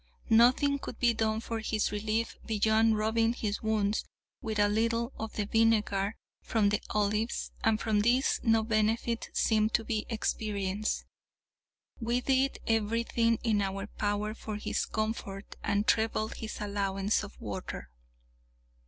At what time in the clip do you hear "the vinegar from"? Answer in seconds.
5.33-6.69